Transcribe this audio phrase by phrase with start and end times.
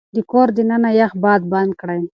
[0.15, 2.01] د کور دننه يخ باد بند کړئ.